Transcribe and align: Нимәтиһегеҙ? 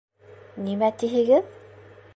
Нимәтиһегеҙ? 0.69 1.57